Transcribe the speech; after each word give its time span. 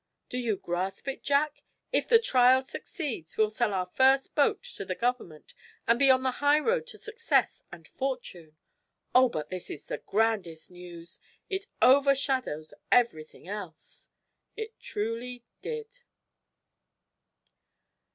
Do 0.29 0.39
you 0.39 0.57
grasp 0.57 1.07
it, 1.09 1.21
Jack? 1.21 1.61
If 1.91 2.07
the 2.07 2.17
trial 2.17 2.65
succeeds 2.65 3.37
we'll 3.37 3.51
sell 3.51 3.71
our 3.71 3.85
first 3.85 4.33
boat 4.33 4.63
to 4.73 4.83
the 4.83 4.95
Government 4.95 5.53
and 5.87 5.99
be 5.99 6.09
on 6.09 6.23
the 6.23 6.31
high 6.41 6.57
road 6.57 6.87
to 6.87 6.97
success 6.97 7.61
and 7.71 7.87
fortune! 7.87 8.57
Oh, 9.13 9.29
this 9.51 9.69
is 9.69 9.85
the 9.85 9.99
grandest 9.99 10.71
news! 10.71 11.19
It 11.51 11.67
overshadows 11.83 12.73
everything 12.91 13.47
else!" 13.47 14.09
It 14.57 14.79
truly 14.79 15.43
did. 15.61 15.99